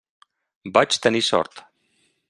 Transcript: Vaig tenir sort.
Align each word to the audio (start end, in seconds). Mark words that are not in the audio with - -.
Vaig 0.79 0.97
tenir 1.05 1.23
sort. 1.31 1.65